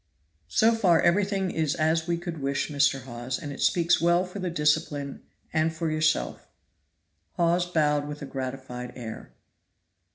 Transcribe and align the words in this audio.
"So 0.47 0.73
far 0.73 0.99
everything 0.99 1.51
is 1.51 1.75
as 1.75 2.07
we 2.07 2.17
could 2.17 2.41
wish, 2.41 2.69
Mr. 2.69 3.03
Hawes, 3.03 3.37
and 3.37 3.51
it 3.51 3.61
speaks 3.61 4.01
well 4.01 4.25
for 4.25 4.39
the 4.39 4.49
discipline 4.49 5.21
and 5.53 5.71
for 5.71 5.91
yourself." 5.91 6.47
Hawes 7.33 7.67
bowed 7.67 8.07
with 8.07 8.23
a 8.23 8.25
gratified 8.25 8.93
air. 8.95 9.31